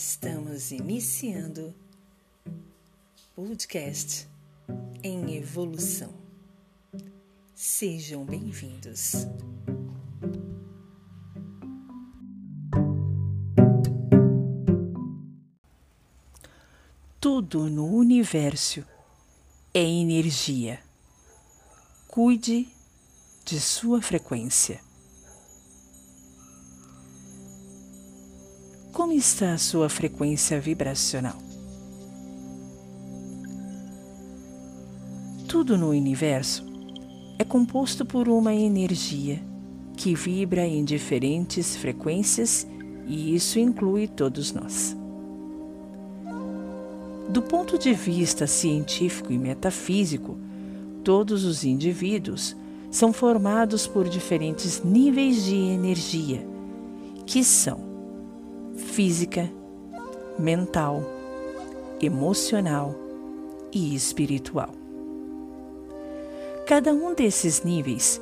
Estamos 0.00 0.70
iniciando 0.70 1.74
podcast 3.34 4.28
em 5.02 5.34
evolução. 5.34 6.14
Sejam 7.52 8.24
bem-vindos. 8.24 9.26
Tudo 17.20 17.68
no 17.68 17.92
universo 17.92 18.86
é 19.74 19.82
energia. 19.82 20.78
Cuide 22.06 22.68
de 23.44 23.58
sua 23.58 24.00
frequência. 24.00 24.80
Como 29.08 29.18
está 29.18 29.54
a 29.54 29.58
sua 29.58 29.88
frequência 29.88 30.60
vibracional? 30.60 31.38
Tudo 35.48 35.78
no 35.78 35.88
universo 35.88 36.62
é 37.38 37.42
composto 37.42 38.04
por 38.04 38.28
uma 38.28 38.54
energia 38.54 39.42
que 39.96 40.14
vibra 40.14 40.66
em 40.66 40.84
diferentes 40.84 41.74
frequências 41.74 42.66
e 43.06 43.34
isso 43.34 43.58
inclui 43.58 44.06
todos 44.08 44.52
nós. 44.52 44.94
Do 47.30 47.40
ponto 47.40 47.78
de 47.78 47.94
vista 47.94 48.46
científico 48.46 49.32
e 49.32 49.38
metafísico, 49.38 50.36
todos 51.02 51.46
os 51.46 51.64
indivíduos 51.64 52.54
são 52.90 53.10
formados 53.10 53.86
por 53.86 54.06
diferentes 54.06 54.84
níveis 54.84 55.44
de 55.44 55.56
energia, 55.56 56.46
que 57.24 57.42
são 57.42 57.87
física, 58.78 59.50
mental, 60.38 61.02
emocional 62.00 62.94
e 63.72 63.94
espiritual. 63.94 64.70
Cada 66.66 66.92
um 66.92 67.14
desses 67.14 67.62
níveis 67.62 68.20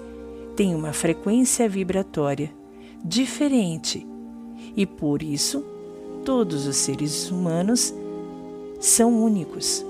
tem 0.57 0.75
uma 0.75 0.93
frequência 0.93 1.69
vibratória 1.69 2.51
diferente 3.05 4.07
e 4.75 4.87
por 4.87 5.23
isso 5.23 5.65
todos 6.25 6.67
os 6.67 6.77
seres 6.77 7.31
humanos 7.31 7.95
são 8.81 9.23
únicos, 9.23 9.85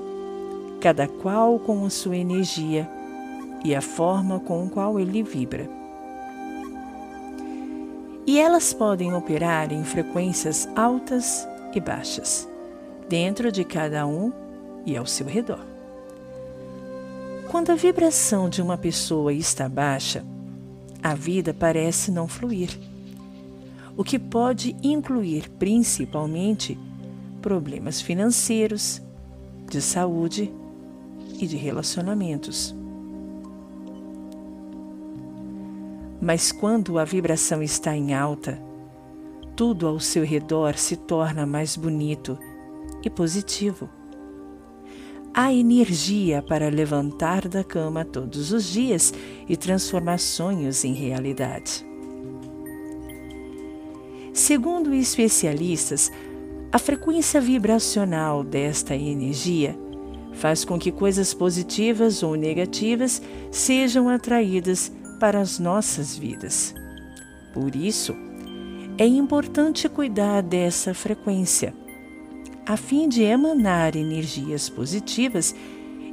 cada 0.81 1.07
qual 1.07 1.59
com 1.59 1.85
a 1.87 1.91
sua 1.91 2.17
energia 2.17 2.89
e 3.65 3.75
a 3.75 3.81
forma 3.81 4.41
com 4.41 4.67
a 4.67 4.69
qual 4.69 5.01
ele 5.01 5.23
vibra 5.23 5.86
e 8.27 8.39
elas 8.39 8.75
podem 8.75 9.15
operar 9.15 9.73
em 9.73 9.85
frequências 9.85 10.69
altas 10.75 11.47
e 11.73 11.81
baixas, 11.81 12.49
dentro 13.09 13.53
de 13.53 13.65
cada 13.65 14.07
um 14.07 14.33
e 14.85 14.97
ao 14.97 15.07
seu 15.07 15.27
redor. 15.27 15.65
Quando 17.49 17.71
a 17.71 17.77
vibração 17.77 18.49
de 18.49 18.61
uma 18.61 18.77
pessoa 18.77 19.33
está 19.33 19.69
baixa, 19.69 20.25
a 21.03 21.15
vida 21.15 21.55
parece 21.55 22.11
não 22.11 22.27
fluir, 22.27 22.77
o 23.97 24.03
que 24.03 24.19
pode 24.19 24.77
incluir 24.83 25.49
principalmente 25.51 26.77
problemas 27.41 28.01
financeiros, 28.01 29.01
de 29.71 29.81
saúde 29.81 30.53
e 31.41 31.47
de 31.47 31.57
relacionamentos. 31.57 32.76
Mas 36.27 36.51
quando 36.51 36.99
a 36.99 37.05
vibração 37.05 37.63
está 37.63 37.97
em 37.97 38.13
alta, 38.13 38.61
tudo 39.55 39.87
ao 39.87 40.01
seu 40.01 40.25
redor 40.25 40.77
se 40.77 40.97
torna 40.97 41.47
mais 41.47 41.77
bonito 41.77 42.37
e 43.05 43.09
positivo. 43.09 43.89
Há 45.33 45.55
energia 45.55 46.43
para 46.43 46.69
levantar 46.69 47.47
da 47.47 47.63
cama 47.63 48.05
todos 48.05 48.51
os 48.51 48.65
dias 48.65 49.15
e 49.49 49.57
transformar 49.57 50.19
sonhos 50.19 50.85
em 50.85 50.95
realidade. 50.95 51.87
Segundo 54.33 54.93
especialistas, 54.93 56.11
a 56.73 56.79
frequência 56.81 57.41
vibracional 57.41 58.43
desta 58.43 58.97
energia 58.97 59.79
faz 60.33 60.65
com 60.65 60.77
que 60.77 60.91
coisas 60.91 61.33
positivas 61.33 62.25
ou 62.25 62.35
negativas 62.35 63.23
sejam 63.53 64.09
atraídas 64.09 64.91
para 65.17 65.41
as 65.41 65.59
nossas 65.59 66.17
vidas. 66.17 66.75
Por 67.53 67.75
isso, 67.75 68.15
é 68.99 69.07
importante 69.07 69.89
cuidar 69.89 70.43
dessa 70.43 70.95
frequência, 70.95 71.75
a 72.65 72.77
fim 72.77 73.09
de 73.09 73.23
emanar 73.23 73.97
energias 73.97 74.69
positivas 74.69 75.55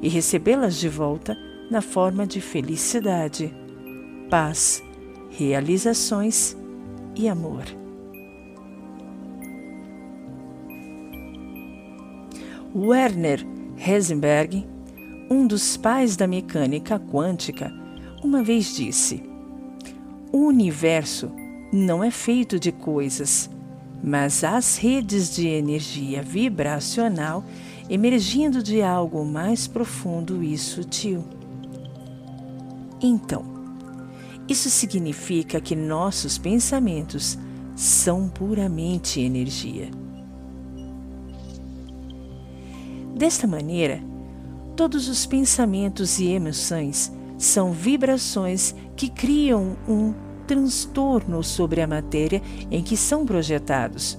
e 0.01 0.09
recebê-las 0.09 0.75
de 0.75 0.89
volta 0.89 1.37
na 1.71 1.81
forma 1.81 2.27
de 2.27 2.41
felicidade, 2.41 3.53
paz, 4.29 4.83
realizações 5.29 6.57
e 7.15 7.27
amor. 7.27 7.63
Werner 12.75 13.45
Heisenberg, 13.77 14.67
um 15.29 15.45
dos 15.45 15.77
pais 15.77 16.15
da 16.15 16.27
mecânica 16.27 16.99
quântica, 16.99 17.71
uma 18.23 18.41
vez 18.41 18.75
disse: 18.75 19.23
O 20.31 20.45
universo 20.47 21.31
não 21.71 22.03
é 22.03 22.09
feito 22.09 22.59
de 22.59 22.71
coisas, 22.71 23.49
mas 24.03 24.43
as 24.43 24.77
redes 24.77 25.35
de 25.35 25.47
energia 25.47 26.21
vibracional 26.21 27.43
emergindo 27.89 28.63
de 28.63 28.81
algo 28.81 29.25
mais 29.25 29.67
profundo 29.67 30.41
e 30.43 30.57
sutil. 30.57 31.23
Então, 33.01 33.43
isso 34.47 34.69
significa 34.69 35.59
que 35.59 35.75
nossos 35.75 36.37
pensamentos 36.37 37.37
são 37.75 38.29
puramente 38.29 39.19
energia. 39.19 39.89
Desta 43.15 43.45
maneira, 43.45 44.01
todos 44.75 45.07
os 45.07 45.25
pensamentos 45.25 46.19
e 46.19 46.27
emoções 46.27 47.11
são 47.43 47.71
vibrações 47.71 48.73
que 48.95 49.09
criam 49.09 49.75
um 49.87 50.13
transtorno 50.47 51.43
sobre 51.43 51.81
a 51.81 51.87
matéria 51.87 52.41
em 52.69 52.81
que 52.81 52.95
são 52.95 53.25
projetados. 53.25 54.17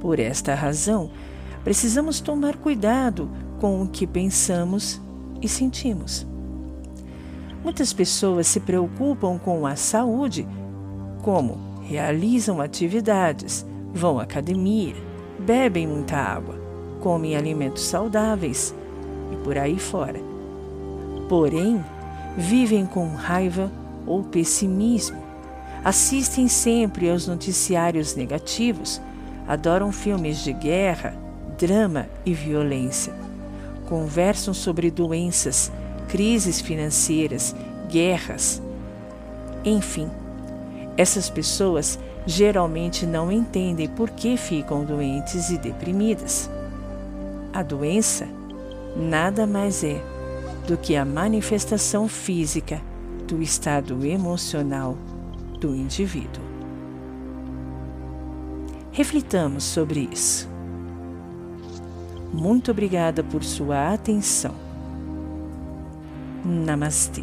Por 0.00 0.18
esta 0.18 0.54
razão, 0.54 1.10
precisamos 1.62 2.20
tomar 2.20 2.56
cuidado 2.56 3.30
com 3.60 3.82
o 3.82 3.88
que 3.88 4.06
pensamos 4.06 5.00
e 5.40 5.48
sentimos. 5.48 6.26
Muitas 7.62 7.92
pessoas 7.92 8.46
se 8.46 8.60
preocupam 8.60 9.38
com 9.38 9.66
a 9.66 9.74
saúde, 9.74 10.46
como 11.22 11.58
realizam 11.82 12.60
atividades, 12.60 13.66
vão 13.92 14.18
à 14.18 14.24
academia, 14.24 14.94
bebem 15.38 15.86
muita 15.86 16.16
água, 16.16 16.54
comem 17.00 17.36
alimentos 17.36 17.84
saudáveis 17.84 18.74
e 19.32 19.36
por 19.36 19.56
aí 19.56 19.78
fora. 19.78 20.20
Porém, 21.28 21.82
vivem 22.36 22.86
com 22.86 23.14
raiva 23.14 23.70
ou 24.06 24.22
pessimismo, 24.22 25.22
assistem 25.84 26.48
sempre 26.48 27.10
aos 27.10 27.26
noticiários 27.26 28.14
negativos, 28.14 29.00
adoram 29.46 29.92
filmes 29.92 30.38
de 30.38 30.52
guerra, 30.52 31.14
drama 31.58 32.06
e 32.24 32.34
violência, 32.34 33.12
conversam 33.86 34.52
sobre 34.52 34.90
doenças, 34.90 35.70
crises 36.08 36.60
financeiras, 36.60 37.54
guerras. 37.88 38.62
Enfim, 39.64 40.10
essas 40.96 41.28
pessoas 41.28 41.98
geralmente 42.26 43.04
não 43.04 43.30
entendem 43.30 43.88
por 43.88 44.10
que 44.10 44.36
ficam 44.36 44.84
doentes 44.84 45.50
e 45.50 45.58
deprimidas. 45.58 46.50
A 47.52 47.62
doença 47.62 48.26
nada 48.96 49.46
mais 49.46 49.84
é 49.84 50.00
do 50.66 50.78
que 50.78 50.96
a 50.96 51.04
manifestação 51.04 52.08
física 52.08 52.80
do 53.26 53.42
estado 53.42 54.04
emocional 54.04 54.96
do 55.60 55.74
indivíduo. 55.74 56.42
Reflitamos 58.92 59.64
sobre 59.64 60.08
isso. 60.12 60.48
Muito 62.32 62.70
obrigada 62.70 63.22
por 63.22 63.42
sua 63.44 63.92
atenção. 63.92 64.54
Namastê. 66.44 67.22